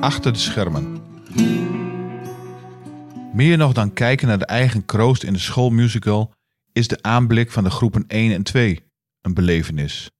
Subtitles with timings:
[0.00, 1.02] Achter de schermen.
[3.32, 6.34] Meer nog dan kijken naar de eigen kroost in de schoolmusical
[6.72, 8.84] is de aanblik van de groepen 1 en 2
[9.20, 10.10] een belevenis.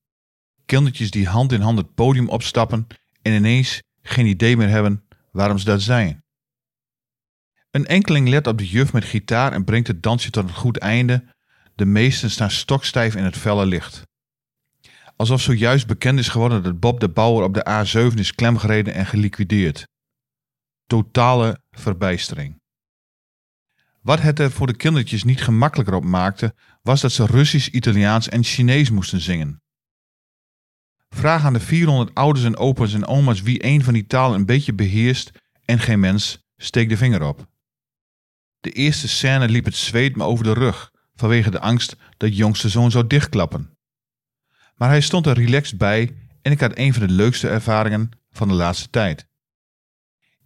[0.67, 2.87] Kindertjes die hand in hand het podium opstappen
[3.23, 6.25] en ineens geen idee meer hebben waarom ze dat zijn.
[7.71, 10.79] Een enkeling let op de juf met gitaar en brengt het dansje tot een goed
[10.79, 11.35] einde.
[11.75, 14.03] De meesten staan stokstijf in het felle licht.
[15.19, 19.07] Alsof zojuist bekend is geworden dat Bob de Bouwer op de A7 is klemgereden en
[19.07, 19.89] geliquideerd.
[20.87, 22.61] Totale verbijstering.
[24.01, 28.29] Wat het er voor de kindertjes niet gemakkelijker op maakte, was dat ze Russisch, Italiaans
[28.29, 29.63] en Chinees moesten zingen.
[31.09, 34.47] Vraag aan de 400 ouders en opa's en oma's wie een van die talen een
[34.47, 35.31] beetje beheerst
[35.65, 37.47] en geen mens steekt de vinger op.
[38.61, 42.69] De eerste scène liep het zweet me over de rug vanwege de angst dat jongste
[42.69, 43.78] zoon zou dichtklappen.
[44.79, 48.49] Maar hij stond er relaxed bij en ik had een van de leukste ervaringen van
[48.49, 49.27] de laatste tijd.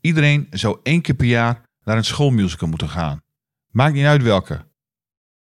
[0.00, 3.22] Iedereen zou één keer per jaar naar een schoolmusical moeten gaan.
[3.70, 4.66] Maakt niet uit welke.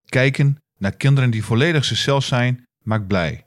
[0.05, 3.45] Kijken naar kinderen die volledig zichzelf zijn, maakt blij.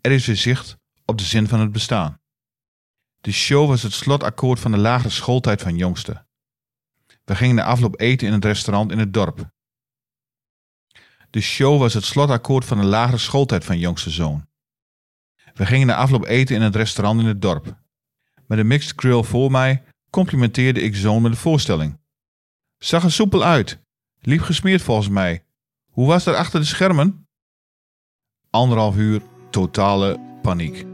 [0.00, 2.20] Er is weer zicht op de zin van het bestaan.
[3.20, 6.26] De show was het slotakkoord van de lagere schooltijd van jongste.
[7.24, 9.50] We gingen na afloop eten in het restaurant in het dorp.
[11.32, 14.46] De show was het slotakkoord van de lagere schooltijd van jongste zoon.
[15.54, 17.76] We gingen na afloop eten in het restaurant in het dorp.
[18.46, 22.00] Met een mixed grill voor mij complimenteerde ik zoon met de voorstelling.
[22.78, 23.78] Zag er soepel uit.
[24.20, 25.44] Liep gesmeerd volgens mij.
[25.90, 27.28] Hoe was dat achter de schermen?
[28.50, 30.91] Anderhalf uur totale paniek.